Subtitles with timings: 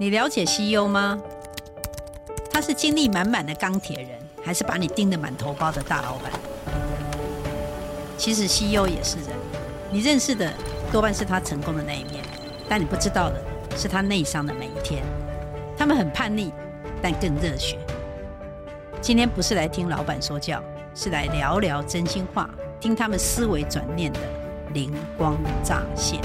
[0.00, 1.20] 你了解 CEO 吗？
[2.50, 6.32] 他是精力满满的钢铁人，还是把你盯得满头包的大老板？
[8.16, 9.36] 其实 CEO 也是人，
[9.90, 10.50] 你认识的
[10.90, 12.24] 多半是他成功的那一面，
[12.66, 13.42] 但你不知道的
[13.76, 15.04] 是他内伤的每一天。
[15.76, 16.50] 他们很叛逆，
[17.02, 17.78] 但更热血。
[19.02, 22.48] 今天不是来听老板说教，是来聊聊真心话，
[22.80, 24.20] 听他们思维转念的
[24.72, 26.22] 灵光乍现。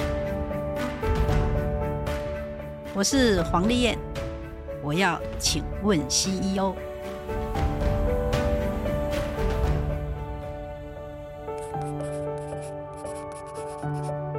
[2.98, 3.98] 我是黄丽燕，
[4.82, 6.74] 我要请问 CEO。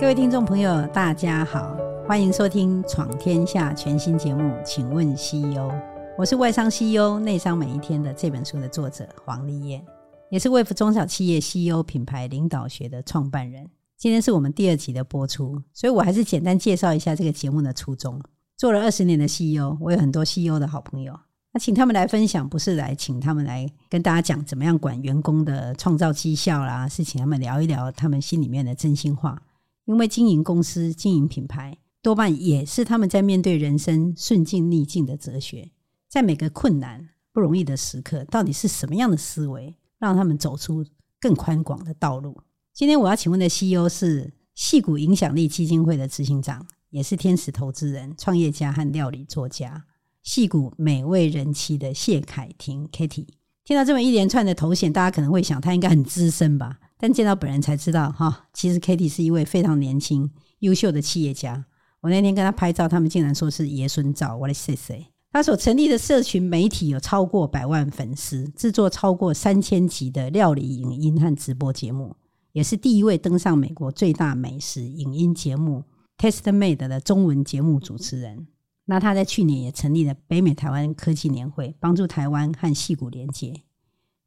[0.01, 1.77] 各位听众朋友，大家好，
[2.09, 5.71] 欢迎收听《闯天下》全新节目，请问 CEO。
[6.17, 9.85] 我是外商 CEO 内商每一天的这本书的作者黄丽燕，
[10.31, 13.69] 也是 Wave 中小企业 CEO 品牌领导学的创办人。
[13.99, 18.19] 今天是我们第二集的播出，所以我还是简单介绍一下这个节目的初衷。
[18.57, 21.19] 做了二十年的 CEO，我有很多 CEO 的好朋友。
[21.53, 29.43] 那请他们来分享，不是来请他们来跟大家讲怎么样管员工的创造绩效啦，是请他们聊一聊他们心里面的真心话。
[29.85, 35.71] 因为经营公司、经营品牌，多半也是他们在面对人生顺境逆境的哲学。
[36.09, 40.85] 在每个困难不容易的时刻，到底是什么样的思维，让他们走出
[41.21, 42.37] 更宽广的道路？
[42.73, 46.67] 今天我要请问的 CEO 是戏谷影响力基金会的执行长。
[46.97, 49.85] 也是天使投资人、创业家和料理作家，
[50.23, 53.27] 戏骨美味人妻的谢凯婷 Kitty。
[53.67, 56.79] 听到这么一连串的头衔，大家可能会想，她应该很资深吧？
[56.97, 61.67] 但见到本人才知道，哈，其实 Kitty 是一位非常年轻、优秀的企业家。
[62.01, 65.05] 我那天跟她拍照，他们竟然说是爷孙照，我来谢谢。
[65.31, 72.17] 他所成立的社群媒体有超过百万粉丝，制作超过三千集的料理影音和直播节目，
[72.53, 75.85] 也是第一位登上美国最大美食影音节目。
[76.19, 78.47] Test Made 的中文节目主持人，
[78.87, 83.63] 那他在去年也成立了北美台湾科技年会，帮助台湾和戏谷连接，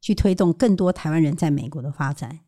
[0.00, 2.40] 去推动更多台湾人在美国的发展，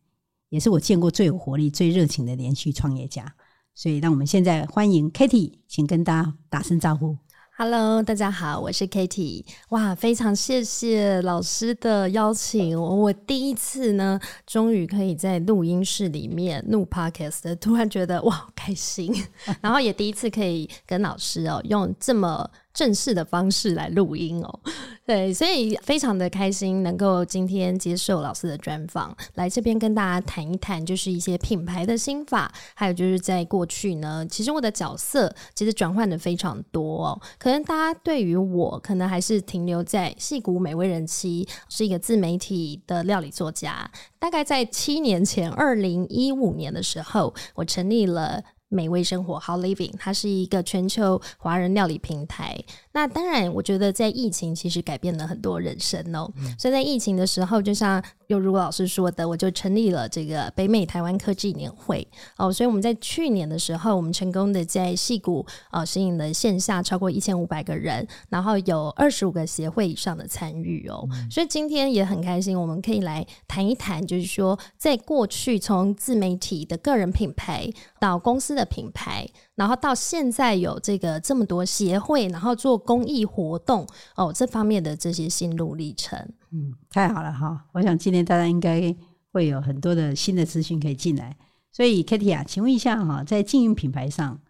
[0.48, 3.34] 也是我见过最有活力、最热情的连续创业家。
[3.74, 7.16] 所以，让我们现在欢迎 Kitty，请跟大家打声招呼。
[7.54, 9.44] Hello，大家好，我是 Kitty。
[9.68, 12.80] 哇，非常谢谢老师的邀请。
[12.80, 19.14] 我第一次呢，终于可以在录音室里面录 Podcast，突然觉得哇，好开心。
[19.60, 22.50] 然后也第一次可以跟老师哦，用这么。
[22.74, 24.60] 正式的方式来录音哦，
[25.06, 48.42] 对，所以非常的开心能够今天接受老师的专访，来这边跟大家谈一谈，就是一些品牌的心法，还有就是在过去呢，其实我的角色其实转换的非常多哦，可能大家对于我可能还是停留在矽谷美味人妻是一个自媒体的料理作家，大概在七年前，二零一五年的时候，我成立了。
[48.72, 52.58] 美味生活 How Living，它是一个全球华人料理平台。
[52.92, 56.30] 那当然，我觉得在疫情其实改变了很多人生哦。
[56.38, 62.06] 嗯、所以在疫情的时候，就像又如果老师说的，我就成立了这个北美台湾科技年会
[62.38, 62.52] 哦。
[62.52, 71.06] 所以我们在去年的时候，我们成功的在戏谷呃吸引了线下超过一千五百个人，然后有二十五个协会以上的参与哦。
[71.12, 77.70] 嗯、所以今天也很开心，我们可以来谈一谈，就是说在过去从自媒体的个人品牌
[78.00, 78.66] 到公司的。
[78.72, 83.86] 品牌，然后到现在有这个这么多协会，然后做公益活动
[84.16, 86.18] 哦，这方面的这些心路历程，
[86.50, 87.66] 嗯，太好了哈！
[87.72, 88.94] 我想今天大家应该
[89.30, 91.36] 会有很多的新的资讯可以进来。
[91.70, 94.40] 所以，Kitty 啊，请问一下哈，在经营品牌上，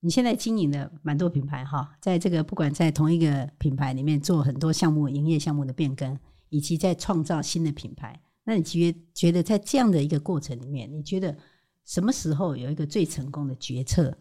[0.00, 6.18] 你现在经营的蛮多品牌哈，在这个不管在同一个品牌里面做很多项目、营业项目的变更，
[6.48, 11.36] 以及在创造新的品牌，那你觉觉得在这样的一个过程里面，你觉得？
[11.84, 14.12] 什么时候有一个最成功的决策？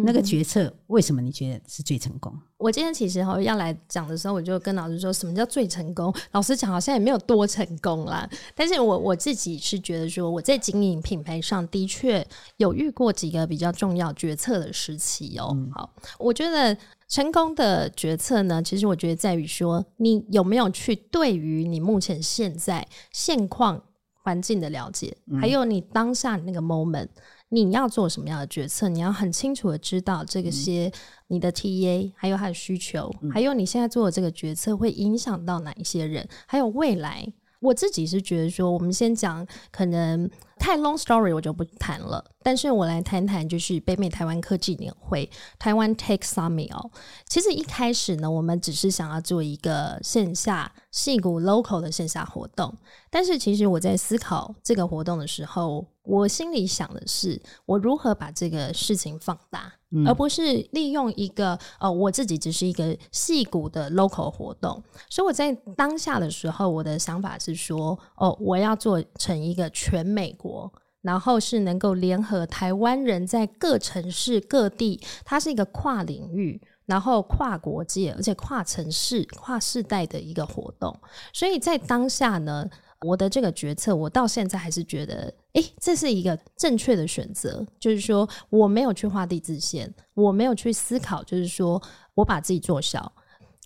[0.00, 2.32] 嗯、那个决策为什么你觉得是最成功？
[2.56, 6.12] 我今天其实哈要来讲的时候，我就跟老师说什么叫最成功。
[6.32, 15.54] 老师讲好像也没有多成功啦，但是我我自己是觉得说我在经营品牌上的确有遇过几个比较重要决策的时期哦、喔。
[15.54, 16.76] 嗯、好，我觉得
[17.08, 23.82] 成功的决策呢，其实我觉得在于说你有没有去对于你目前现在现况。
[24.24, 27.08] 环境的了解，还有你当下那个 moment，
[27.50, 30.92] 你要做什么样的决策，你要很清楚的知道这个些
[31.28, 37.32] 你的 TA，还有他的需求，还有你现在做的这个决策会影响到哪一些人，还有未来。
[37.60, 40.30] 我自己是觉得说，我们先讲可能
[40.60, 42.24] 太 long story，我就不谈了。
[42.40, 45.28] 但是我来谈谈，就是北美台湾科技年会
[45.58, 46.88] 台湾 Tech Summit 哦。
[47.26, 52.72] 其实一开始呢，我们只是想要做一个线下戏谷 local 的线下活动。
[53.10, 59.72] 但是其实我在思考这个活动的时候，我心里想的是，我如何把这个事情放大。
[60.04, 70.70] 而不是利用一个呃，我自己只是一个戏骨的 local 活动，所以我在当下的时候，我的想法是说，哦，我要做成一个全美国，
[71.00, 80.94] 然后是能够联合台湾人在各城市各地，它是一个跨领域，然后跨国界，而且跨城市、跨世代的一个活动，
[81.32, 82.68] 所以在当下呢。
[83.06, 87.64] 我的这个决策，我到现在还是觉得，诶，这是一个正确的选择。
[87.78, 91.80] 就是说，我没有去画地自限，我没有去思考，就是说
[92.14, 93.12] 我把自己做小，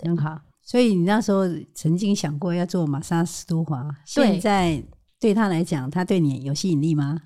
[0.03, 0.39] 很好。
[0.61, 1.45] 所以你那时候
[1.75, 4.83] 曾经想过要做玛莎斯都华，现在
[5.19, 7.21] 对他来讲，他对你有吸引力吗？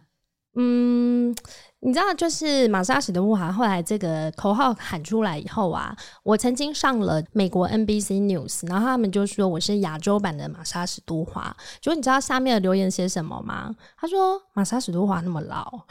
[0.56, 1.34] 嗯。
[1.80, 5.94] 你知道，就是玛莎史都华后来这个口号喊出来以后啊，
[6.24, 11.54] 我曾经上了美国 NBC News，然后他们就说我是亚洲版的玛莎史都华。
[11.80, 13.72] 结果你知道下面的留言写什么吗？
[13.96, 15.70] 他说玛莎史都华那么老，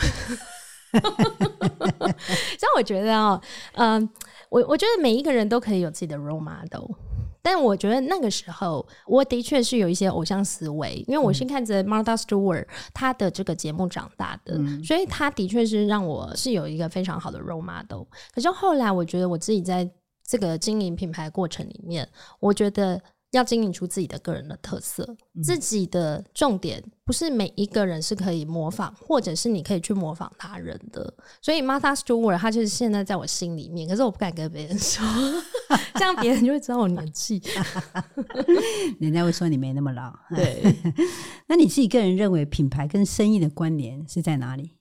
[0.91, 3.39] 所以我觉得哦，
[3.75, 4.09] 嗯，
[4.50, 6.91] 我我觉得每一个人都可以有自己的 role model。
[7.45, 18.06] 但我觉得那个时候，我的确是有一些偶像思维，因为我是看着 Martha Stewart 他的这个节目长大的，嗯、所以他的确是让我是有一个非常好的 role model。
[18.33, 19.88] 可是后来，我觉得我自己在
[20.27, 22.09] 这个经营品牌过程里面，
[22.39, 23.00] 我觉得。
[23.35, 25.05] 要经营出自己的个人的特色，
[25.43, 31.13] 自己的重点不是每一个人是可以模仿，或者是你可以去模仿他人的。
[31.41, 35.05] 所以 Martha Stewart 他就是现在在我心里面，可是我不敢跟别人说，
[35.95, 37.41] 这样别人就会知道我年纪，
[38.99, 40.13] 人家会说你没那么老。
[40.33, 40.63] 对，
[41.47, 44.71] 那你自己个人认为品牌跟生意的关联是在哪里？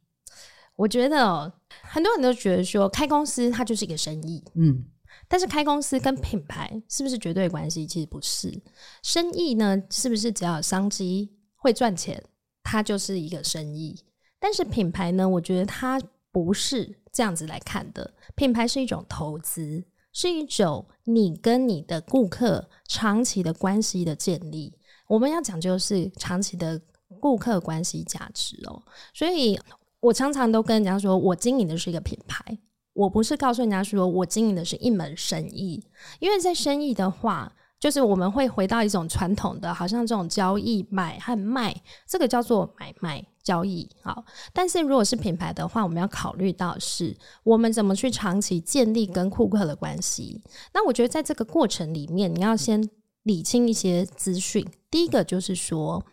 [0.77, 1.53] 我觉得哦，
[1.83, 4.85] 很多人都觉得说开公司它就是一个生意，嗯。
[5.35, 7.85] 但是开公司跟品牌是不是绝对关系？
[7.85, 8.57] 其实不是。
[9.03, 12.23] 生意呢，是不是只要有商机会赚钱，
[12.63, 13.99] 它就是一个生意？
[14.39, 16.01] 但是品牌呢，我觉得它
[16.31, 18.15] 不是这样子来看的。
[18.37, 19.83] 品牌是一种投资，
[20.13, 24.73] 是一种你跟你的顾客长期的关系的建立。
[25.09, 26.81] 我们要讲究是长期的
[27.19, 28.81] 顾客关系价值哦。
[29.13, 29.59] 所以
[29.99, 32.57] 我常常都跟人家说，我经营的是一个品牌。
[32.95, 35.85] 我不是告诉人家说我经营的是一门生意，
[36.21, 41.75] 因为在生意的话，就是我们会回到一种传统的，好像这种交易买和卖，
[42.07, 43.87] 这个叫做买卖交易。
[44.01, 50.41] 好，但是如果是品牌的话，我们要考虑到是我们怎么去长期建立跟顾客的关系。
[50.73, 52.89] 那我觉得在这个过程里面，你要先
[53.25, 54.65] 理清一些资讯。
[54.89, 56.05] 第一个就是说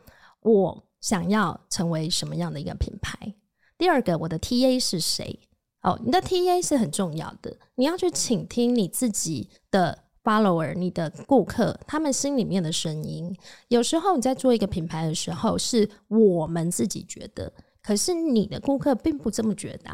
[0.42, 3.36] 我想要成为什么样的一个品牌，
[3.77, 5.39] 第二个我的 TA 是谁。
[5.81, 13.36] 哦，你的 TA 是很重要的，你要去倾听你自己的 follower，你的顾客，他们心里面的声音。
[13.69, 17.51] 有时候你在做一个品牌的时候，是我们自己觉得，
[17.81, 19.92] 可是你的顾客并不这么觉得。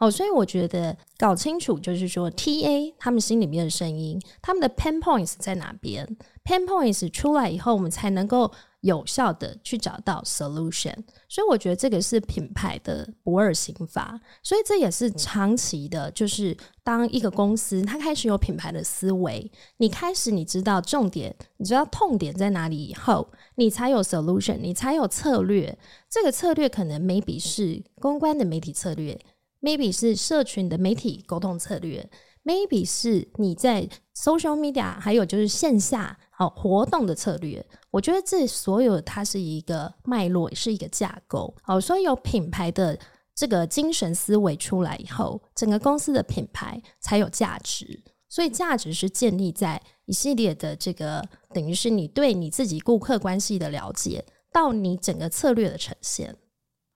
[0.00, 8.50] 哦，所以我觉得搞清楚就是说，TA 他们心里面的声音，他们的 pain points 在哪边？pain points 出来以后，我们才能够。
[8.80, 10.94] 有效的去找到 solution，
[11.28, 25.78] 所以我觉得这个是品牌的不二刑法，所以这也是长期的，就是当一个公司它开始有品牌的思维，你开始你知道重点，你知道痛点在哪里以后，你才有 solution，你才有策略。
[26.08, 29.18] 这个策略可能 maybe 是公关的媒体策略
[29.60, 32.08] ，maybe 是社群的媒体沟通策略
[32.44, 36.18] ，maybe 是你在 social media，还有就是线下。
[36.30, 41.54] 好，活动的策略，我觉得这所有它是一个脉络，是一个架构。
[41.66, 42.98] 哦，所以有品牌的
[43.34, 48.02] 这个精神思维出来以后，整个公司的品牌才有价值。
[48.26, 56.34] 所以价值是建立在一系列的这个，等于是你对你自己顾客关系的了解，到你整个策略的呈现。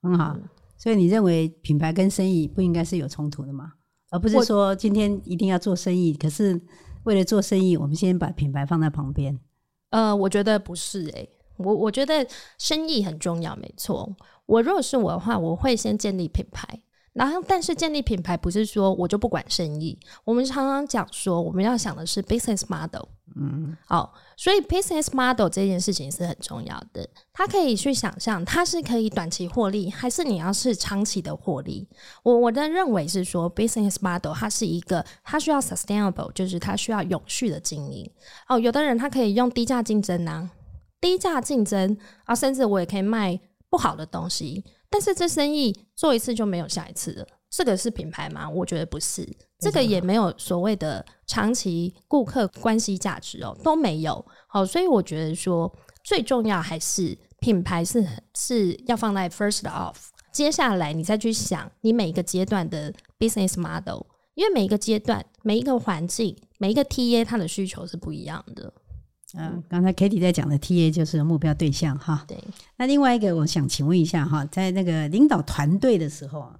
[0.01, 0.35] 很好。
[0.77, 3.73] 所以你认为品牌跟生意不应该是有冲突的吗？
[4.09, 6.61] 而不是说今天一定要做生意，可是。
[7.05, 9.39] 为了做生意，我们先把品牌放在旁边。
[9.91, 12.25] 呃，我觉得不是诶、欸，我我觉得
[12.57, 14.11] 生意很重要，没错。
[14.47, 16.81] 我如果是我的话，我会先建立品牌。
[17.15, 19.97] 然后，但是建立品牌不是说我就不管生意。
[20.25, 23.07] 我们常常讲说，我们要想的是 business model。
[23.37, 27.07] 嗯，哦，所以 business model 这件事情是很重要的。
[27.31, 31.87] 它可以去想象，它是可以短期获利，还是你要是长期的获利？
[32.21, 38.09] 我我的认为是说，business model 它是一个，它需要 sustainable，就是它需要永续的经营。
[38.49, 40.51] 哦，有的人他可以用低价竞争呢、啊，
[40.99, 47.27] 低价竞争啊，甚至我也可以卖不好的东西，但是这生意做一次就没有下一次了。
[47.49, 48.49] 这个是品牌吗？
[48.49, 49.25] 我觉得不是，
[49.59, 54.25] 这个也没有所谓的长期顾客关系价值哦，都没有。
[54.47, 55.73] 好，所以我觉得说
[56.03, 59.95] 最重要还是品牌是是要放在 first off，
[60.33, 64.01] 接下来你再去想你每一个阶段的 business model，
[64.33, 68.73] 因为每一个阶段、每一个环境、每一个 TA 它的需求是不一样的。
[69.37, 72.23] 嗯，刚才 Katie 在讲的 TA 就是目标对象哈。
[72.27, 72.37] 对。
[72.77, 76.51] 那另外一个，我想请问一下哈，在那个领导团队的时候。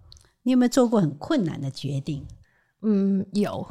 [0.47, 2.23] 你有没有做过很困难的决定？
[2.83, 3.67] 嗯，有。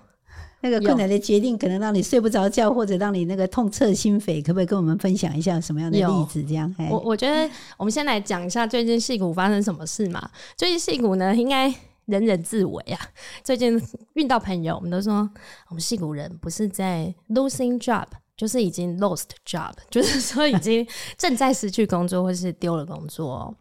[0.61, 6.43] 那个困难的决定可能让你睡不着觉，或者让你那个痛彻心扉，可不可以跟我们分享一下什么样的例子？
[6.43, 10.29] 这样，我我觉得我们先来讲一下最近戏骨发生什么事嘛。
[10.57, 11.73] 最近戏骨呢，应该
[12.07, 12.99] 人人自危啊。
[13.45, 13.81] 最近
[14.15, 15.31] 遇到朋友，我们都说
[15.69, 18.07] 我们戏骨人不是在 losing job，
[18.37, 20.87] 就是已经 lost job， 就是说已经
[21.17, 23.57] 正在失去工作，或是丢了工作。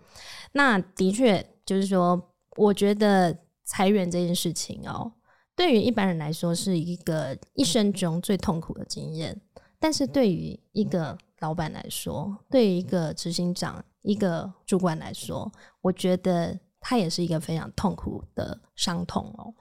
[0.54, 2.30] 那的确就是说。
[2.56, 5.12] 我觉得裁员这件事情哦，
[5.56, 9.36] 对于一般人来说是一个一生中最痛苦的经验，
[9.80, 15.52] 但是对于一个老板来说，对于一个执行长、一个主管来说，
[15.82, 19.52] 我觉得他也是一个非常痛苦的伤痛哦。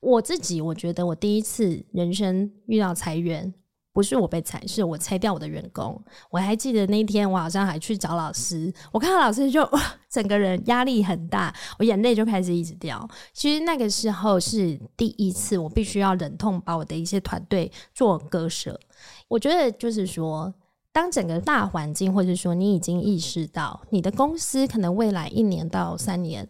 [0.00, 3.52] 我自己我觉得我第一次人生遇到裁员。
[3.98, 6.00] 不是我被裁，是我裁掉我的员工。
[6.30, 9.68] 我还记得那天，我好像还去找老师，我看到老师就，
[10.08, 13.08] 整个人压力很大，我眼泪就开始一直掉。
[13.32, 18.78] 其实那个时候是第一次，我必须要忍痛把我的一些团队做割舍。
[19.26, 20.54] 我觉得就是说，
[20.92, 26.48] 当整个大环境，或者说你已经意识到你的公司可能未来一年到三年，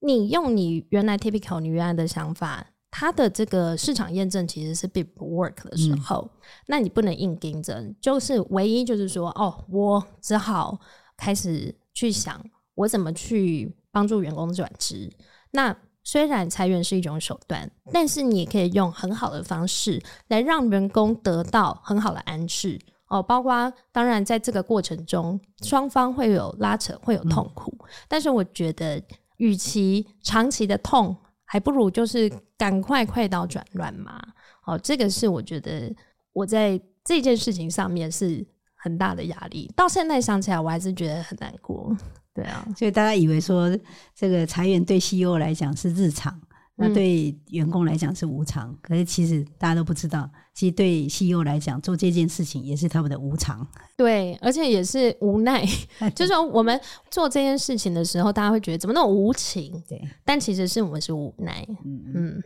[0.00, 2.66] 你用你原来 typical 你原来的想法。
[2.90, 10.80] 它的这个市场验证其实是 big work 的时候，嗯、那你不能硬竞争，就是唯一就是说，哦，我只好
[11.16, 12.42] 开始去想
[12.74, 15.12] 我怎么去帮助员工转职。
[15.50, 23.22] 那虽然裁员是一种手段，但是你也可以用很好的方式来让员工得到很好的安置哦。
[23.22, 29.02] 包括当然在这个过程中，双方会有拉扯，会有痛苦，嗯、但是我觉得，
[29.36, 31.14] 与其长期的痛。
[31.50, 34.22] 还不如就是赶快快刀斩乱麻，
[34.66, 35.90] 哦，这个是我觉得
[36.34, 39.72] 我在这件事情上面是很大的压力。
[39.74, 41.96] 到现在想起来，我还是觉得很难过。
[42.34, 43.74] 对啊，所以大家以为说
[44.14, 46.38] 这个裁员对 CEO 来讲是日常。
[46.80, 53.66] 那对员工来讲是无常，可是其实大家都不知道，其实对 CEO 来讲做这件事情也是他们的无常。
[53.96, 55.66] 对，而且也是无奈。
[56.14, 56.80] 就是说我们
[57.10, 59.82] 做这件事情的时候，大家会觉得怎么那么无情？
[59.88, 61.66] 对，但其实是我们是无奈。
[61.84, 62.42] 嗯嗯。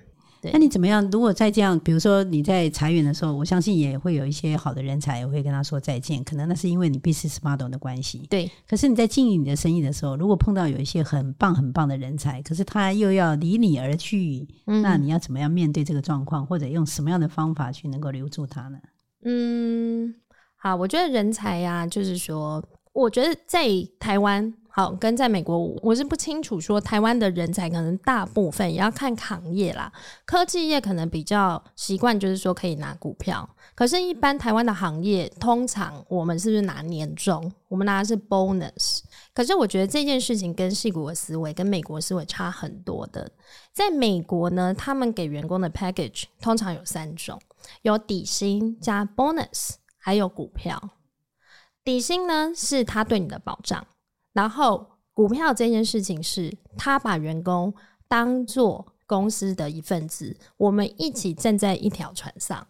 [0.51, 1.09] 那你怎么样？
[1.11, 6.25] 如果再这样，比如说你在裁员的时候，我相信也会有一些好的人才，也会跟他说再见。
[6.25, 8.27] 可能那是因为你 business model 的关系。
[8.29, 8.51] 对。
[8.67, 18.79] 可是你在经营你的生意的时候，如果碰到有一些很棒很棒的人才，可是他又要离你而去，嗯、那你要怎么样面对这个状况，或者用什么样的方法去能够留住他呢？
[19.25, 20.15] 嗯，
[20.57, 23.69] 好，我觉得人才呀、啊，就是说，我觉得在
[24.01, 24.53] 台湾。
[24.75, 29.93] 好，跟在美国，我是不清楚说台湾的人才可能大部分也要看行业啦。
[30.25, 33.47] 科技业可能比较习惯，就是说可以拿股票。
[33.75, 37.53] 可是，一般台湾的行业，通常我们是不是拿年终？
[37.69, 39.01] 我们拿的是 bonus。
[39.35, 43.31] 可是，我觉得这件事情跟矽谷的思维跟美国思维差很多的。
[43.75, 47.39] 在美国呢，他们给员工的 package 通常有三种：
[47.83, 50.81] 有底薪加 bonus，还有股票。
[51.85, 53.87] 底薪呢，是他对你的保障。
[54.33, 57.73] 然后股票这件事情是，他把员工
[58.09, 62.67] 当做公司的一份子，我们一起站在一条船上。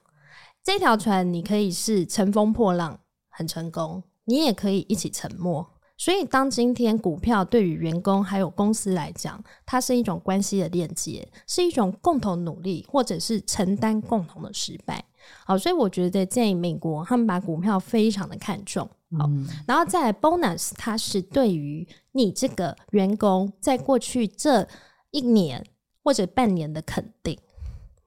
[0.62, 5.66] 这条船你可以是乘风破浪，很成功；你也可以一起沉没。
[5.98, 15.04] 所以，当今天股票对于员工还有公司来讲，它是一种关系的链接，是一种共同努力，或者是承担共同的失败。
[15.44, 18.90] 好，所以我觉得在美国，他们把股票非常的看重。
[19.18, 19.30] 好，
[19.66, 24.66] 然后再来 bonus，它是对于你这个员工在过去这
[25.10, 25.64] 一年
[26.02, 27.38] 或者半年的肯定。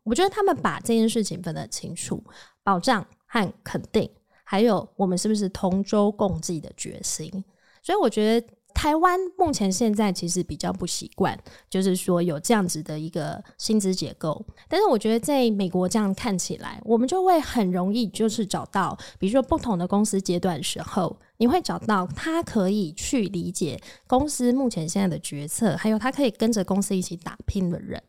[0.03, 2.23] 我觉得他们把这件事情分得很清楚，
[2.63, 4.09] 保障和肯定，
[4.43, 7.43] 还有我们是不是同舟共济的决心。
[7.81, 11.35] 所以我觉得台湾目前现在其实比较不习惯，
[11.69, 14.45] 就是说有这样子的一个薪资结构。
[14.67, 27.99] 但是我觉得在美国这样看起来，我们就会很容易就是找到，比如说不同的公司阶段时候，你会找到他可以去理解公司目前现在的决策，还有他可以跟着公司一起打拼的人。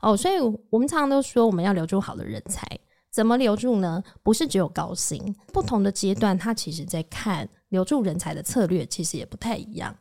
[0.00, 0.38] 哦，所以
[0.70, 2.66] 我们常常都说我们要留住好的人才，
[3.12, 4.02] 怎么留住呢？
[4.22, 9.94] 不是只有高薪，不同的阶段，他其实在看留住人才的策略，其实也不太一样。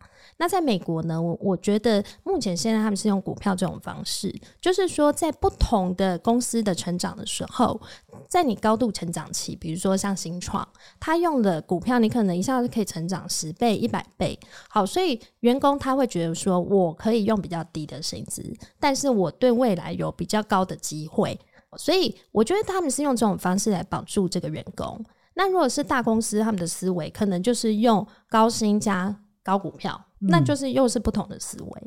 [0.44, 7.80] 那在美国呢，我我觉得目前现在他们是用股票这种方式，就是说在不同的公司的成长的时候，
[8.28, 10.68] 在你高度成长期，比如说像新创，
[11.00, 14.38] 他用的股票，你可能一下子可以成长十倍、一百倍。
[14.68, 18.44] 好，所以员工他会觉得说，我可以用比较低的薪资，
[18.82, 21.40] 但是我对未来有比较高的机会。
[21.78, 25.02] 所以我觉得他们是用这种方式来保住这个员工。
[25.36, 30.04] 那如果是大公司，他们的思维可能就是用高薪加高股票。
[30.28, 31.82] 那就是又是不同的思维，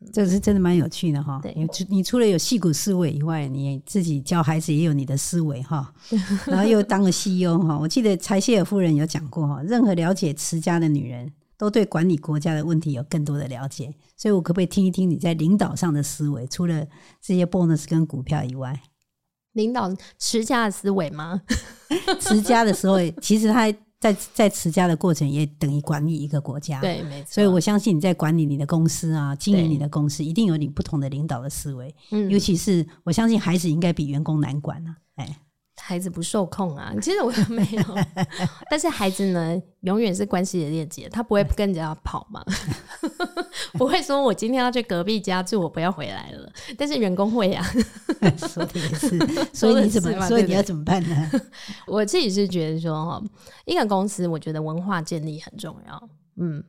[0.00, 1.40] 嗯，这是真的蛮有趣的哈。
[1.42, 5.92] 对，你你除了有戏骨思维以外，你自己教孩子也有你的思维哈。
[6.46, 13.92] 然后又当了 CEO 哈，我记得柴歇尔夫人有讲过哈，任何了解持家的女人都对管理国家的问题有更多的了解。
[14.16, 16.46] 所以我可不可以听一听你在领导上的思维？
[16.46, 16.86] 除了
[17.20, 18.80] 这些 bonus 跟股票以外，
[19.52, 21.42] 领导持家的思维吗？
[22.20, 23.72] 持家的时候，其实他。
[24.00, 26.80] 在在持家的过程，也等于管理一个国家。
[26.80, 27.32] 对，没错。
[27.32, 31.94] 所以我相信你在管理你的公司啊，经营你的公司，一定有你不同的领导的思维。
[32.10, 34.96] 嗯，尤其是我相信孩子应该比员工难管啊。
[35.16, 35.38] 哎。
[35.80, 37.82] 孩子不受控啊，其实我都没有，
[38.68, 42.44] 但是孩子呢，永远是关系的链接，他不会跟人家跑嘛，
[43.78, 46.52] 不会说我今天要去隔壁家住，我不要回来了。
[46.76, 47.64] 但是员工会啊，
[48.48, 49.18] 说的也是，
[49.54, 51.30] 所以你怎么，所以你要怎么办呢？
[51.86, 53.22] 我自己是觉得说哈，
[53.64, 56.08] 一个公司，我觉得文化建立很重要。
[56.36, 56.62] 嗯，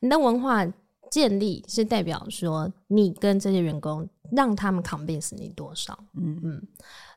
[0.00, 0.66] 你的文化
[1.10, 5.96] 建立是代表说你跟这些员工让他们 convince 你多少。
[6.14, 6.66] 嗯嗯，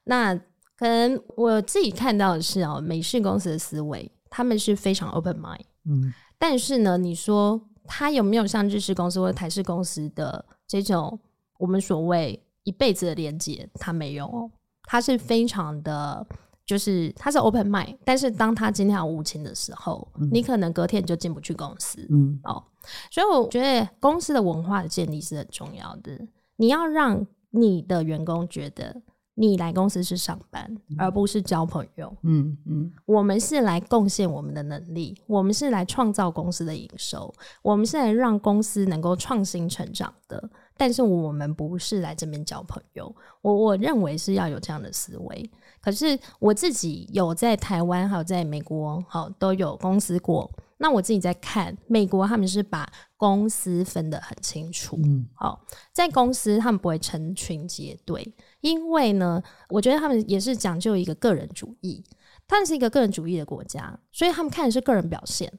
[0.03, 0.39] 那。
[0.77, 11.17] 可能我自己看到的是哦，美式公司的思维，他们是非常 open mind，嗯，但是呢，你说他有没有像日式公司或者台式公司的这种
[11.58, 13.70] 我们所谓一辈子的连接？
[13.75, 14.51] 他没有哦，
[14.84, 16.27] 他是非常的，
[16.65, 22.62] 就是他是 open mind，但是当他今天要无情的时候，嗯，你可能隔天就进不去公司，嗯，哦，
[23.10, 26.19] 所以我觉得公司的文化的建立是很重要的，
[26.58, 29.02] 你要让你的员工觉得。
[29.36, 32.12] 你来公司是上班，而不是交朋友。
[32.24, 40.50] 嗯嗯，我们是来贡献我们的能力，我们是来创造公司的营收，我们是来让公司能够创新成长的。
[40.78, 43.13] 但是我们不是来这边交朋友。
[43.41, 45.50] 我我认为是要有这样的思维。
[45.82, 50.50] 可是我自己有在台湾，还有在美国，好都有公司过。
[50.78, 52.86] 那我自己在看美国，他们是把
[53.17, 54.99] 公司分得很清楚。
[55.04, 62.04] 嗯，好，在公司他们不会成群结队，因为呢，我觉得他们也是讲究一个个人主义，
[62.47, 65.51] 他们是一个个人主义的国家，所以他们看的是个人表现。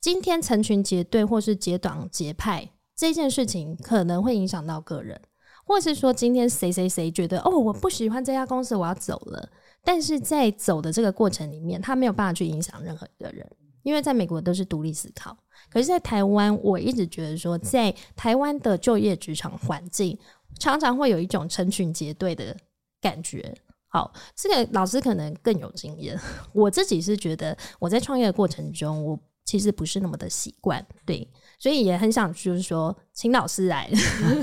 [0.00, 5.20] 今天成群结队或是结党结派这件事情，可能会影响到个人，
[5.64, 9.48] 或是说今天谁谁谁觉得哦，我不喜欢这家公司，我要走了，
[9.82, 13.44] 但是在走的这个过程里面，他没有办法去影响任何一个人。
[13.88, 15.34] 因为在美国都是独立思考，
[15.70, 20.18] 可是，在台湾，我一直觉得说，在台湾的就业职场环境，
[20.58, 22.54] 常常会有一种成群结队的
[23.00, 23.56] 感觉。
[23.86, 26.20] 好，这个老师可能更有经验，
[26.52, 31.26] 我自己是觉得我在创业的过程中，我其实不是那么的习惯，对，
[31.58, 33.90] 所以也很想就是说，请老师来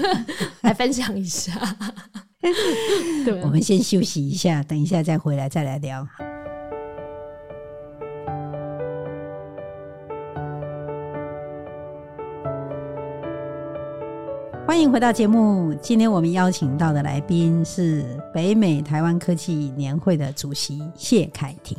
[0.63, 1.53] 来分享一下。
[3.23, 6.07] 对，我们先休息一下，等一下再回来再来聊。
[14.67, 15.75] 欢迎回到节目。
[15.75, 21.77] 今天我们邀请到的来宾是北美台湾科技年会的主席谢凯婷。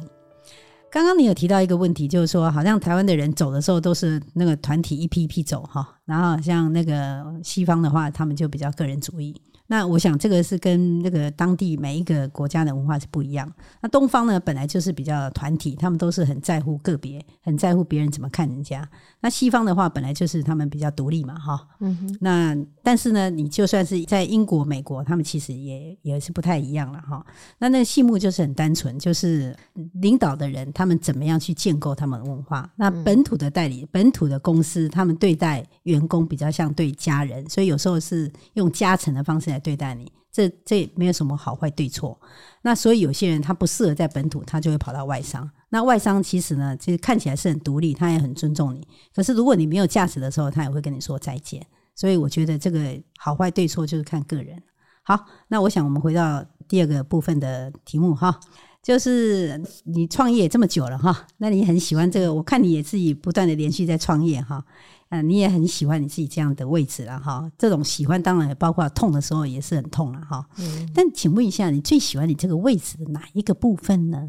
[0.88, 9.34] 刚刚你有提到一个问题，就是说，好像台湾的人走的时候都是那个团体一批一批走哈，然后像那个西方的话，他们就比较个人主义。
[9.68, 13.52] 那我想这个是跟那个当地每一个国家的文化是不一样。
[13.80, 18.88] 那东方呢，本来就是比较团体，他们都是很在乎个别，很在乎别人怎么看人家。
[19.20, 21.66] 那西方的话，本来就是他们比较独立嘛，哈。
[21.80, 22.18] 嗯哼。
[22.20, 27.26] 那但是呢，你就算是在英国、美国，他们其实也也是不太一样了，哈。
[27.58, 29.52] 那那个细目就是很单纯，就是
[29.94, 32.70] 领导的人他们怎么样去建构他们的文化。
[32.76, 39.55] 那本土的代理、本土的公司，他们对待员工比较像对家人，所以有时候是用加成的方式来。
[39.56, 42.18] 来对待你，这这没有什么好坏对错。
[42.62, 45.50] 那所以有些人他不适合在本土，他就会跑到外商。
[45.70, 48.86] 那外商其实呢，其实看起来是很独立，他也很尊重你。
[49.14, 51.64] 可是如果你没有价值的时候，他也会跟你说再见。
[51.94, 52.78] 所以我觉得这个
[53.18, 54.62] 好坏对错就是看个人。
[55.02, 58.38] 好，那我想我们回到第二个部分的题目哈，
[58.82, 64.64] 就是你创业这么久了哈，那你很喜欢这个，我看你也自己不断的连续在创业哈，
[65.10, 67.50] 嗯，你也很喜欢你自己这样的位置了哈。
[67.56, 70.46] 这种喜欢当然也包括痛的时候也是很痛了哈。
[70.58, 70.88] 嗯。
[70.94, 74.26] 但请问一下，你最喜欢你这个位置的哪一个部分呢？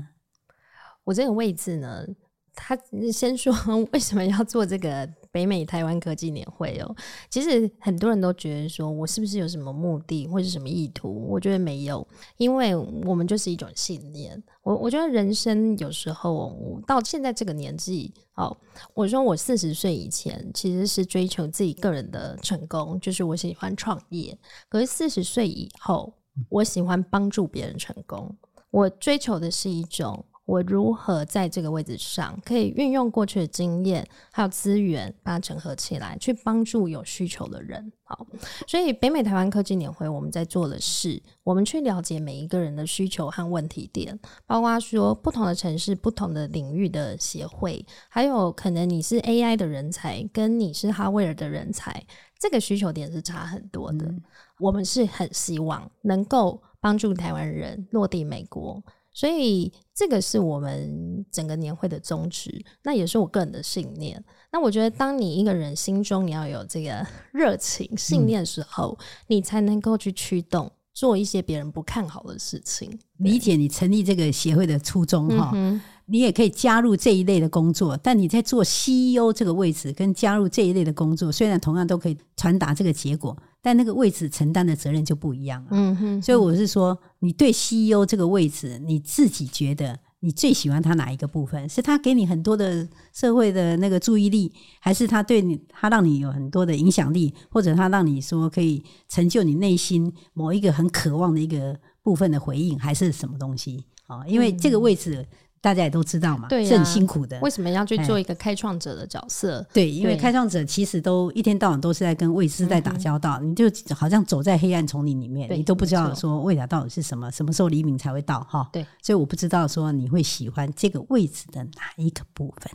[1.03, 2.05] 我这个位置呢，
[2.53, 2.77] 他
[3.11, 3.53] 先说
[3.91, 5.09] 为什么要做这个？
[5.31, 6.95] 北美台湾科技年会哦，
[7.29, 11.27] 其实很多人都觉得说我是不是有什么目的或是什么意图？
[11.29, 14.41] 我觉得没有，因为我们就是一种信念。
[14.63, 18.55] 我我觉得人生有时候到现在这个年纪，哦，
[18.93, 24.37] 我说我四十岁以前其实是追求自己个人的成功，就是我喜欢创业。
[24.69, 26.13] 可是四十岁以后，
[26.49, 28.35] 我喜欢帮助别人成功。
[28.71, 30.25] 我追求的是一种。
[30.47, 37.91] 我如何在这个位置上可以运用过去的经验还有资源，把它整合起来，去帮助有需求的人。
[38.05, 38.25] 好，
[38.65, 52.05] 所以北美台湾科技年会我们在做的是，我们去了解每一个人的需求和问题点，包括说不同的城市、不同的领域的协会，还有可能你是 AI 的人才，跟你是 Hardware 的人才，
[52.39, 54.05] 这个需求点是差很多的。
[54.05, 54.23] 嗯。
[54.59, 58.81] 我们是很希望能够帮助台湾人落地美国。
[59.17, 64.23] 所以这个是我们整个年会的宗旨，那也是我个人的信念。
[64.51, 67.03] 那我觉得，当你一个人心中你要有这个
[67.33, 72.95] 热情、信念的时候，嗯，你才能够去驱动做一些别人不看好的事情。
[73.17, 75.49] 理解你成立这个协会的初衷哈。
[75.55, 83.35] 嗯你也可以加入这一类的工作，但你在做 CEO 这个位置，跟加入这一类的工作，虽然同样都可以传达这个结果，
[83.67, 85.67] 但那个位置承担的责任就不一样了。
[85.71, 86.21] 嗯哼。
[86.21, 91.67] 所以我是说，你对 CEO 这个位置，你自己觉得你最喜欢他哪一个部分？
[91.67, 103.83] 是他给你很多的社会的那个注意力，还是他对你，他让你有很多的影响力，或者他让你说可以成就你内心某一个很渴望的一个部分的回应，还是什么东西？
[104.07, 105.27] 啊，因为这个位置。
[105.59, 107.39] 大家也都知道嘛，对啊，是很辛苦的。
[107.41, 109.65] 为什么要去做一个开创者的角色？
[109.73, 113.65] 对，因为开创者其实都一天到晚都是在跟未知在打交道，嗯，你就
[113.95, 118.69] 好像走在黑暗丛林里面，你都不知道说未来到底是什么，什么时候黎明才会到哈？
[118.71, 122.71] 对，所以我不知道说你会喜欢这个位置的哪一个部分？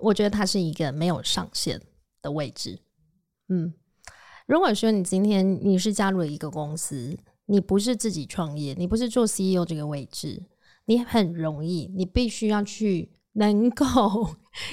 [0.00, 1.80] 我觉得它是一个没有上限
[2.20, 2.78] 的位置。
[3.48, 3.72] 嗯，
[4.46, 10.42] 如果说你今天你是加入了一个公司，你不是自己创业，你不是做 CEO 这个位置。
[10.88, 13.86] 你很容易，你必须要去能够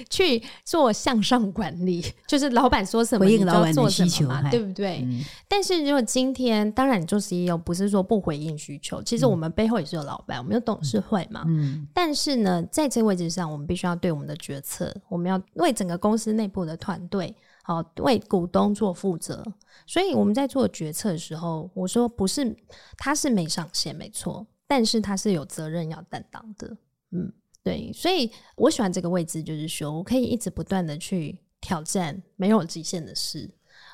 [0.10, 5.02] 去做向上管理，就是老板说什么你就要做什么嘛，对不对？
[5.04, 5.22] 嗯。
[5.48, 11.44] 但是如果今天，当然你做 CEO 不是说不回应需求，其实我们背后也是有老板，我们有董事会嘛。
[11.48, 11.86] 嗯。
[11.94, 19.44] 但是呢，在这个位置上，我们必须要对我们的决策，我们要为整个公司内部的团队，好，为股东做负责。
[19.86, 22.56] 所以我们在做决策的时候，我说不是，
[22.98, 24.48] 他是没上限，没错。
[24.68, 26.78] 但是他是有责任要担当的，
[27.12, 27.32] 嗯，
[27.64, 33.50] 对，所以我喜欢这个位置，就是说我可以一直不断的去挑战没有极限的事，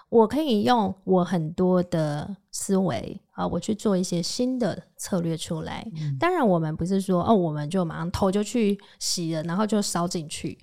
[0.10, 5.90] 我可以用我很多的思维啊，我去做一些新的策略出来。
[5.96, 10.58] 嗯、当然，我们不是说哦，我们就马上头就去洗了，然后就烧进去。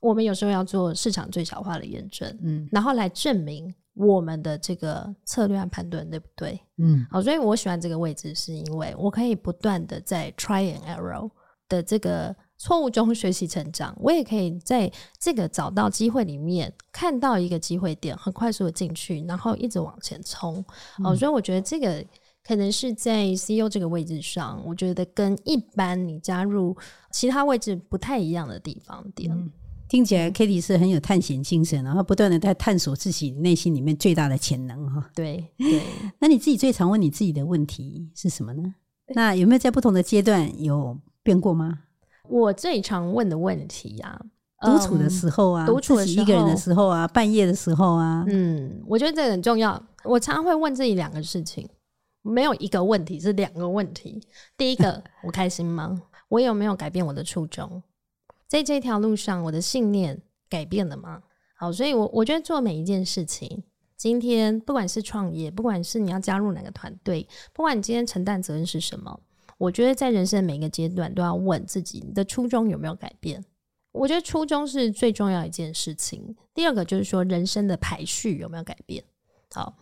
[0.00, 3.74] 我们有时候要做市场最小化的验证，嗯，然后来证明。
[3.98, 6.60] 我们的这个策略和判断对不对？
[6.76, 11.30] 嗯，好，所以我喜欢这个位置，是因为我可以不断的在 try and error
[11.66, 20.62] 的这个错误中学习成长，我也可以在这个找到机会里面看到一个机会点，很快速的进去，然后一直往前冲。
[21.02, 22.04] 哦，所以我觉得这个
[22.46, 26.76] 可能是在 CEO 这个位置上，我觉得跟一般你加入
[27.10, 29.32] 其他位置不太一样的地方点。
[29.32, 29.50] 嗯
[29.88, 35.10] 听起来 Katie 是很有探险精神，然后不断的在探索自己内心里面最大的潜能哈。
[35.14, 35.82] 对对，
[36.18, 38.74] 那你自己最常问你自己的问题是什么呢？
[39.14, 41.80] 那有没有在不同的阶段有变过吗？
[42.28, 44.20] 我最常问的问题呀、
[44.56, 49.80] 啊，独处的时候啊，独处一个人的时候啊，半夜的时候啊，嗯，我觉得这很重要。
[50.02, 51.68] 我常常会问自己两个事情，
[52.22, 54.20] 没有一个问题是两个问题。
[54.56, 56.02] 第一个， 我开心吗？
[56.28, 57.80] 我有没有改变我的初衷？
[58.48, 61.22] 在这条路上，我的信念改变了吗？
[61.56, 63.64] 好，所以我我觉得做每一件事情，
[63.96, 69.18] 今天不管是创业，不管是你要加入哪个团队，不管你今天承担责任是什么，
[69.58, 73.44] 我觉得在人生的每一个阶段都要问自己，你的初衷有没有改变？
[73.92, 76.36] 我觉得初衷是最重要一件事情。
[76.52, 79.02] 第二个就是说，人生的排序有没有改变？
[79.54, 79.74] 好，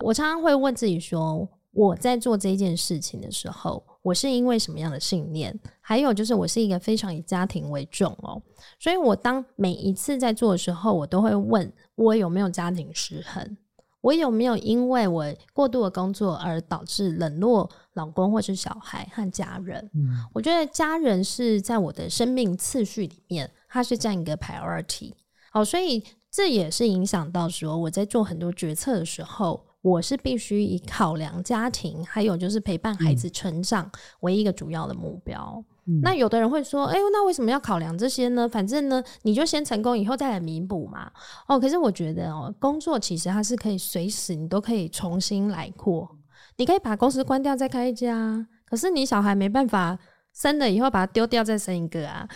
[0.00, 5.54] 我常常会问自己说，我在做这件事情的时候，我是因为什么样的信念？
[5.80, 8.40] 还有就是，我是一个非常以家庭为重哦，
[8.78, 13.56] 所以我当每一次在做的时候，我都会问我有没有家庭失衡，
[14.00, 19.90] 我有没有因为我过度的工作而导致冷落老公或是小孩和家人？
[19.92, 25.12] 嗯，我觉得家人是在我的生命次序里面，它是占一个 priority。
[25.52, 29.66] 好，所以这也是影响到说我在做很多决策的时候。
[29.82, 33.90] 我是必须以考量家庭，还有就是陪伴孩子成长
[34.20, 35.64] 为一个主要的目标。
[35.86, 38.48] 嗯、那有的人会说：“哎、欸，那为什么要考量这些呢？
[38.48, 41.10] 反正呢，你就先成功，以后再来弥补嘛。”
[41.48, 46.16] 哦，可是我觉得哦，工作其实它是可以随时你都可以重新来过，
[46.56, 48.46] 你可以把公司关掉再开一家。
[48.66, 49.98] 可是你小孩没办法。
[50.32, 52.26] 生了以后把它丢掉，再生一个啊，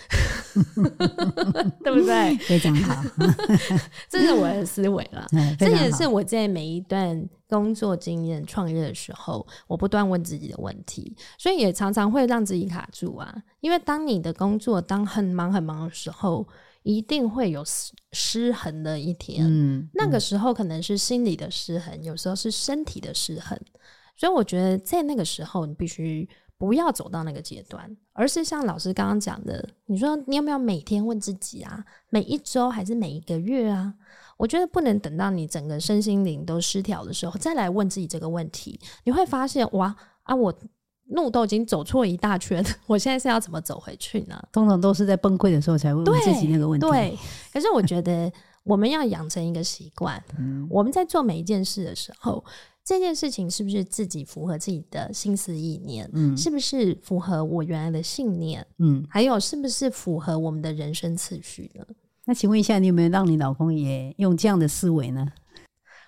[1.82, 2.36] 对不对？
[2.38, 3.02] 非常好，
[4.10, 5.26] 这是我的思维了。
[5.58, 13.34] 这也是我在每一段工作经验、创业的时候，我不断问自己的问题，所以也常常会让自己卡住啊。
[13.60, 16.46] 因为当你的工作当很忙很忙的时候，
[16.82, 19.46] 一定会有失失衡的一天。
[19.48, 23.58] 嗯，那个时候可能是心理的失衡，有时候是身体的失衡。
[24.16, 26.28] 所以我觉得在那个时候，你必须。
[26.56, 31.84] 不要走到那个阶段，而是像老师刚刚讲的，你说你有没有每天问自己啊？
[32.10, 33.92] 每一周还是每一个月啊？
[34.36, 38.78] 我觉得不能等到你整个身心灵都失调的时候再来问自己这个问题。
[39.04, 40.54] 你会发现，哇啊，我
[41.08, 44.40] 路都已经走错一大圈，我现在是要怎么走回去呢？
[44.52, 46.86] 通常都是在崩溃的时候才会问自己那个问题。
[46.86, 47.18] 对，对，
[47.52, 52.42] 可是我觉得我们要养成一个习惯，嗯，我们在做每一件事的时候。
[52.84, 56.08] 这件事情是不是自己符合自己的心思意念？
[56.12, 58.66] 嗯，是不是符合我原来的信念？
[58.78, 61.84] 嗯，还有是不是符合我们的人生次序呢？
[62.26, 65.26] 那请问一下，你有没有让你老公也用这样的思维呢？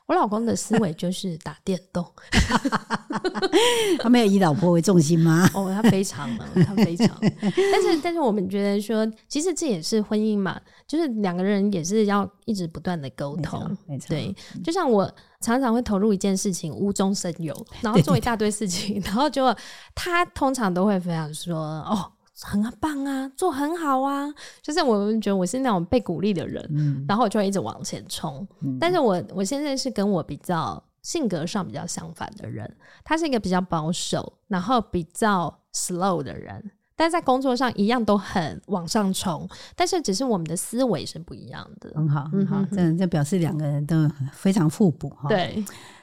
[0.06, 2.06] 我老公的思维就是打电动
[3.98, 5.50] 他没有以老婆为重心吗？
[5.52, 7.08] 哦，他非常忙，他非常。
[7.20, 13.76] 但是，但是我们觉得说，其实这也是婚姻嘛，就是两个人也是要一直不断的沟通，
[14.08, 19.54] 对，就像我常常会投入一件事情，无中生有，然后做一大堆事情， 然后就
[19.94, 22.12] 他通常都会非常说哦。
[22.42, 24.28] 很棒啊，做很好啊，
[24.60, 28.46] 就是我们觉得我是那种被鼓励的人，嗯，然后我就会一直往前冲。
[28.60, 32.70] 嗯，但是我我现在是跟我比较性格上比较相反的人，
[33.02, 36.62] 他是一个比较保守，然后比较 slow 的人，
[36.96, 41.92] 但在工作上一样都很往上冲，但是只是我们的思维是不一样的。
[41.94, 45.28] 很好，很好，这这表示两个人都非常互补哈。
[45.28, 45.62] 对。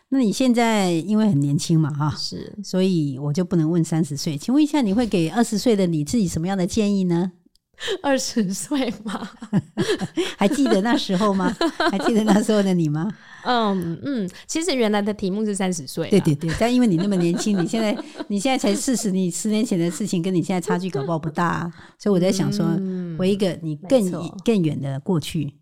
[0.10, 4.38] 那你现在因为很年轻嘛，哈，是，所以我就不能问三十岁。
[4.38, 7.32] 请问一下，你会给二十岁的你自己什么样的建议呢？
[8.02, 9.30] 二十岁吗？
[10.38, 11.56] 还记得那时候吗？
[11.92, 13.10] 还记得那时候的你吗？
[13.46, 16.50] 嗯嗯，其实原来的题目是三十岁，对对对。
[16.60, 17.98] 但因为你那么年轻，你现在
[18.30, 21.74] 你现在才四十，你十年前的事情跟你现在差距搞不好不大啊。
[21.98, 22.66] 所以我在想说，
[23.18, 24.10] 回一个你更
[24.46, 25.56] 更远的过去，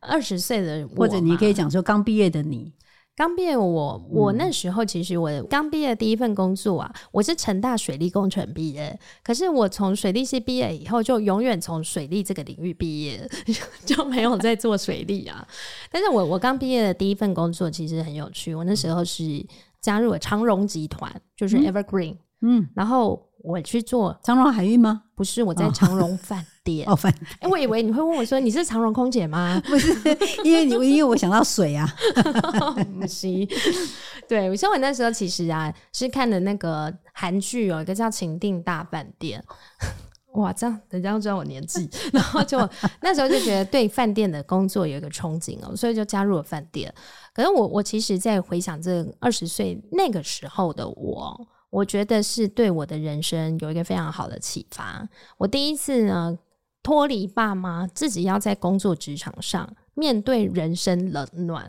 [0.00, 2.72] 二十岁的，或者你可以讲说刚毕业的你。
[3.16, 8.98] 刚毕业我，我我那时候其实我刚毕业第一份工作啊，我是成大水利工程毕业。
[9.22, 13.28] 可是我从水利系毕业以后，就永远从水利这个领域毕业，
[13.86, 15.46] 就没有在做水利啊。
[15.90, 19.46] 但是我我刚毕业的第一份工作其实很有趣，我那时候是
[19.80, 23.28] 加入了长荣集团，就是 Evergreen，嗯，嗯，然后。
[23.46, 25.02] 我去做长荣海运吗？
[25.14, 26.88] 不是，我在长荣饭店。
[26.88, 27.26] 哦，饭店。
[27.40, 29.62] 哎，我以为你会问我说你是长荣空姐吗？
[29.68, 29.92] 不是，
[30.42, 31.86] 因为你因为我想到水啊。
[32.98, 33.28] 不 是，
[34.26, 39.44] 对，所以我那时候其实啊是看的那个韩剧，有一个叫《情定大饭店》。
[40.40, 42.58] 哇，这样人家都知道我年纪，然后就
[43.02, 46.92] 那时候就觉得对饭店的工作有一个憧憬哦，所以就加入了饭店。
[47.32, 51.46] 可是我我其实，在回想这二十岁那个时候的我。
[51.70, 55.08] 我觉得是对我的人生有一个非常好的启发。
[55.36, 56.38] 我第一次呢
[56.84, 61.68] 脱离爸妈，自己要在工作职场上面对人生冷暖，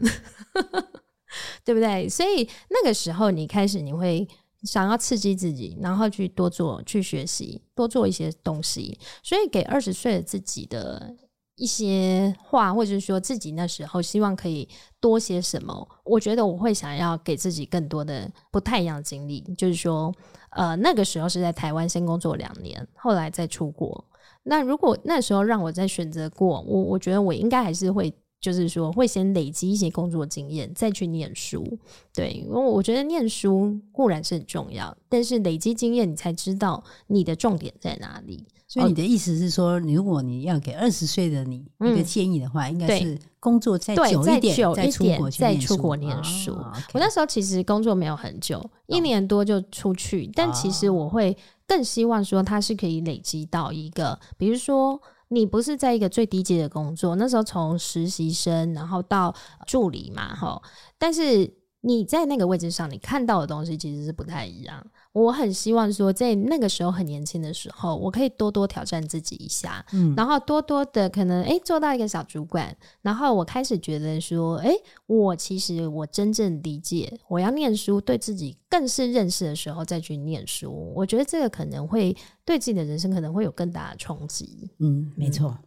[1.65, 2.07] 对不对？
[2.07, 4.27] 所以那个时候你开始你会
[4.61, 8.99] 想要刺激自己，然后去多做、去学习、多做一些东西。
[9.23, 11.15] 所以给二十岁的自己的。
[11.57, 14.67] 一些话，或者是说自己那时候希望可以
[14.99, 19.39] 多些什么，我觉得我会想要给自己更多的不太一样经历。
[19.57, 20.13] 就是说，
[20.49, 24.03] 呃，那个时候是在台湾先工作两年，后来再出国。
[24.47, 31.65] 那如果那时候让我再选择过，我我觉得我应该还是会就是说会先累积一些工作经验，再去念书。
[32.13, 38.45] 对，因为我觉得念书固然是很重要，但是累积经验，你才知道你的重点在哪里。
[38.67, 46.51] 所以你的意思是说，如果你要给二十岁的你一个建议的话，嗯、应该是工作再久一点，久一点再出国再出国念书。
[46.51, 55.01] 哦 okay、我那时候其实工作没有很久，一年多就出去，哦、但其实我会更希望说，它是可以累积到一个，比如说。
[55.29, 59.33] 你不是在一个最低级的工作，那时候从实习生然后到
[59.65, 60.61] 助理嘛，哈，
[60.99, 61.51] 但是
[61.81, 64.85] 你在那个位置上，你看到的东西其实是不太一样。
[65.15, 84.69] 我很希望说，在那个时候很年轻的时候，我可以多多挑战自己一下，嗯，然后多多的可能诶、欸、做到一个小主管，然后我开始觉得说，诶、欸，我其实我真正理解我要念书，对自己更是认识的时候再去念书，我觉得这个可能会对自己的人生可能会有更大的冲击。
[84.79, 85.57] 嗯，没错。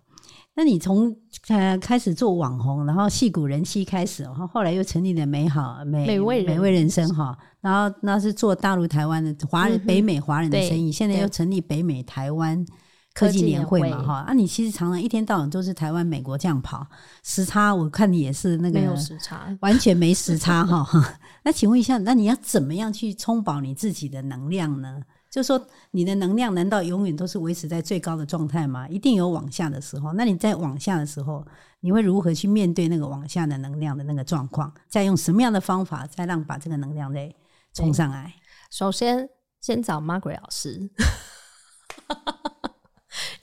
[0.59, 1.17] 嗯那你从
[1.47, 12.67] 呃开始做网红，然后戏骨人妻开始，然后后来又成立了美好美美味美味人生哈，然后那是做大陆台湾的华人、嗯、北美华人的生意，现在又成立北美台湾
[13.15, 16.85] 科技年会嘛哈，啊你其实常常一天到晚都是台湾美国这样跑，
[17.23, 21.17] 时差我看你也是那个没有时差，完全没时差哈。
[21.45, 25.03] 那请问一下，那你要怎么样去充饱你自己的能量呢？
[25.31, 28.89] 就说你的能量难道永远都是维持在最高的状态吗？
[28.89, 30.13] 一定有往下的时候。
[30.15, 31.47] 那你在往下的时候，
[31.81, 34.73] 你会如何去面对那个往下的能量的那个状况？
[34.89, 37.35] 再用什么样的方法，再让把这个能量再
[37.75, 38.35] 冲上来？
[38.71, 39.29] 首先，
[39.61, 40.91] 先找 Margaret 老师。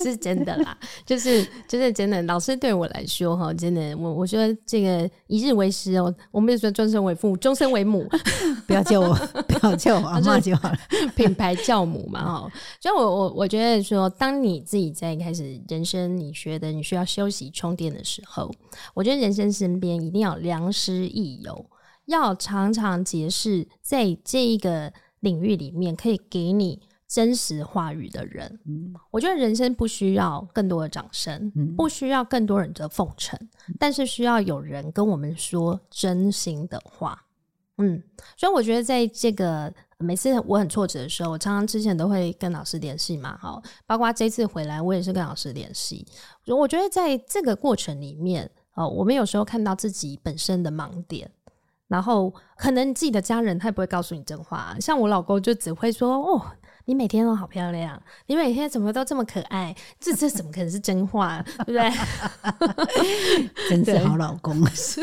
[0.02, 2.22] 是真的啦， 就是就是真的。
[2.24, 8.08] 老师对我来说，哈，真的，我我说这个一日为师哦，我们就说终身为父，终身为母，
[8.68, 9.14] 不要叫我，
[9.48, 10.78] 不要叫我阿嬷 就好了。
[11.16, 12.52] 品牌教母嘛，哈。
[12.82, 18.52] 所以我我我觉得说，当你自己在开始人生，你觉得你需要休息充电的时候，
[18.94, 21.66] 我觉得人生身边一定要良师益友，
[22.06, 26.82] 要常常结识在这一个领域里面可以给你。
[27.08, 33.40] 真实话语的人，嗯，我觉得人生不需要更多的掌声，嗯，不需要更多人的奉承，
[33.80, 37.26] 但是需要有人跟我们说真心的话，
[37.78, 38.02] 嗯，
[38.36, 46.06] 所以我觉得在这个每次我很挫折的时候，我常常之前都会跟老师联系嘛，好，包括这次回来，我也是跟老师联系。
[46.48, 51.30] 我觉得在这个过程里面，哦，我们有时候看到自己本身的盲点。
[51.88, 56.42] 然后可能自己的家人他也不会告诉你真话，像我老公就只会说：“哦，
[56.86, 61.92] 你每天都好漂亮，你每天怎么都这么可爱。”这这怎么可能是真话，对不对？
[63.70, 65.02] 真是好老公，是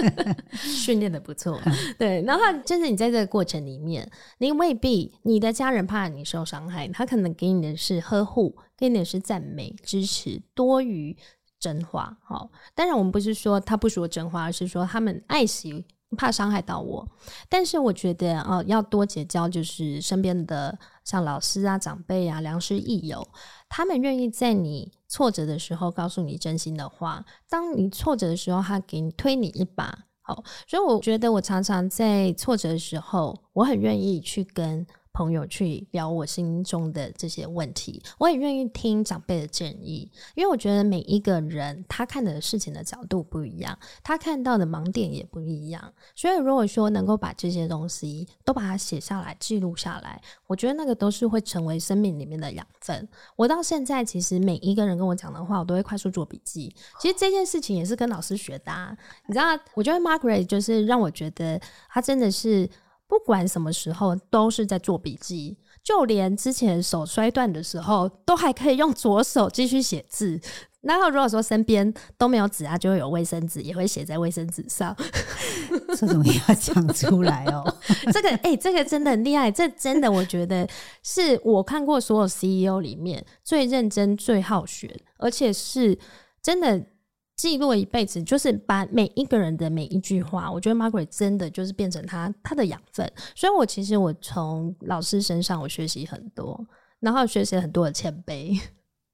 [0.52, 1.58] 训练的不错。
[1.98, 4.08] 对，然后就是你在这个过程里面，
[4.38, 11.16] 你未必你的家人怕你受伤害，他可能给你的是呵护，给你的是赞美、支持，多于
[11.58, 12.18] 真话。
[12.22, 15.86] 好，当然我们不是说他不说真话，而是说他们爱惜。
[16.14, 17.08] 怕伤害到我，
[17.48, 23.26] 但是我觉得哦，要多结交，就是身边的像老师啊、长辈啊、良师益友，
[23.68, 27.24] 他们愿意在你挫折的时候告诉你真心的话。
[27.48, 30.06] 当你挫折的时候，他给你推你一把。
[30.22, 34.86] 好，所以我觉得我常常在挫折的时候，我很愿意去跟。
[35.14, 45.94] 朋友去聊我心中的这些问题，我也愿意听长辈的建议，因为我觉得每一个人他看的事情的角度不一样，他看到的盲点也不一样。
[46.16, 53.08] 所以如果说能够把这些东西都把它写下来、记录下来，我觉得那个都是会成为生命里面的养分。
[53.36, 56.74] 我到现在其实每一个人跟我讲的话，我都会快速做笔记。
[57.00, 58.96] 其实这件事情也是跟老师学的啊，
[59.28, 62.68] 你知道，我觉得 Margaret 就是让我觉得他真的是。
[63.06, 70.40] 不管什么时候都是在做笔记，就连之前手摔断的时候，都还可以用左手继续写字。
[70.80, 74.94] 然后如果说身边都没有纸啊，就会有卫生纸，也会写在卫生纸上。
[75.96, 77.64] 这种也要讲出来哦。
[78.12, 80.68] 这个哎、欸，这个真的很厉害，这真的我觉得
[81.02, 85.98] 是我看过所有 CEO 里面最认真、最好学，而且是
[86.42, 86.86] 真的。
[87.36, 93.10] 记录一辈子，就是把每一个人的每一句话，我觉得 Margaret 真的就是变成他他的养分。
[93.34, 96.64] 所以，我其实我从老师身上我学习很多，
[97.00, 98.60] 然后学习很多的谦卑，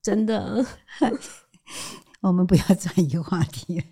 [0.02, 0.64] 真的。
[2.20, 3.82] 我们不要转移话题。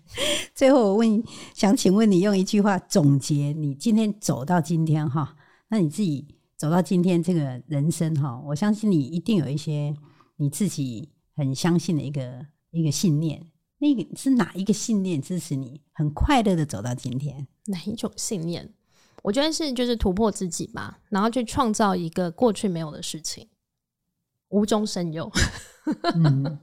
[0.53, 1.23] 最后，我问，
[1.55, 5.35] 想请问你用一句话总结你今天走到今天哈？
[5.69, 9.95] 那你自己走到今天这个人生哈，我相信你一定有一些
[10.35, 13.43] 你自己很相信的一个一个信念。
[13.79, 17.47] 那个是哪一个信念支持你很快乐的走到今天？
[17.65, 18.69] 哪一种信念？
[19.23, 23.47] 我觉得是就是突破自己吧，然后去创造一个过去没有的事情，
[24.49, 25.29] 无中生有。
[26.15, 26.59] 嗯，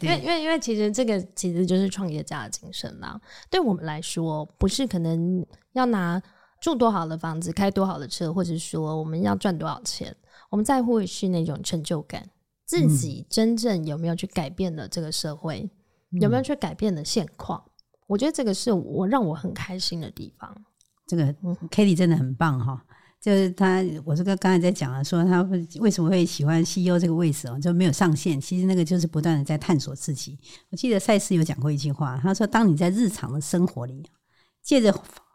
[0.00, 3.20] 因为因为因为其实这个其实就是创业家的精神啦。
[3.50, 6.22] 对我们来说，不是可能要拿
[6.60, 10.16] 住多好的房子、开多好的车，或者说我们要赚多少钱，
[10.50, 12.28] 我们在乎的是那种成就感，
[12.64, 15.70] 自己真正有没有去改变了这个社会，嗯、
[16.18, 17.62] 有没有去改变的现况。
[18.06, 20.64] 我觉得这个是我让我很开心的地方。
[21.06, 21.32] 这个
[21.70, 22.84] Katie 真的很棒哈，
[23.20, 25.42] 就是他，我这个刚才在讲了，说他
[25.80, 28.40] 为什么会喜欢 CEO 这个位置哦，就没有上限。
[28.40, 30.38] 其实那个就是不断的在探索自己。
[30.70, 34.08] 我记得赛斯有讲过一句话，他说：“当你在日常的生活里，
[34.62, 34.92] 借着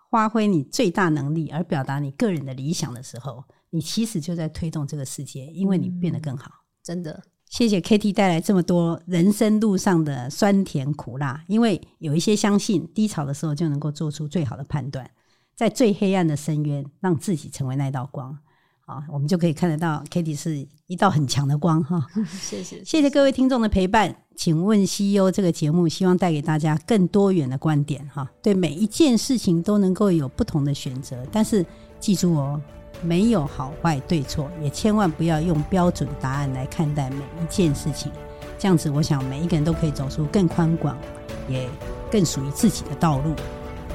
[0.10, 6.52] 发挥你最大能力而表达你个人的理想的时候，你其实就在推动这个世界，因为你变得更好。”
[6.82, 7.22] 真的。
[7.56, 15.10] 谢谢 Katie 带来这么多人生路上的酸甜苦辣，因为有一些相信低潮的时候就能够做出最好的判断，
[15.56, 18.38] 在最黑暗的深渊让自己成为那道光。
[18.86, 22.06] 好，我们就可以看得到 Katie 是一道很强的光哈。
[22.28, 24.14] 谢谢，谢谢各位听众的陪伴。
[24.36, 31.66] 请问 CEO 这个节目希望带给大家更多元的观点哈，对每一件事情都能够有不同的选择，但是
[32.02, 32.62] 记住哦。
[33.02, 38.12] 没有好坏对错，也千万不要用标准答案来看待每一件事情。
[38.58, 40.98] 这样子，我想每一个人都可以走出更宽广，
[41.48, 41.68] 也
[42.12, 43.34] 更属于自己的道路。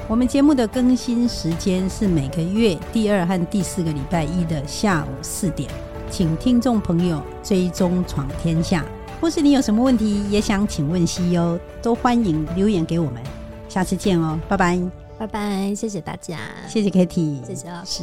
[0.07, 5.71] 我们节目的更新时间是每个月第二和第四个礼拜一的下午四点，
[6.11, 8.85] 请听众朋友追踪闯天下，
[9.21, 13.23] 或是你有什么问题也想请问 CEO，都欢迎留言给我们。
[13.69, 14.81] 下次见哦，拜拜，
[15.17, 16.39] 拜拜，谢谢大家，
[16.69, 18.03] 谢谢 Kitty，谢谢老师。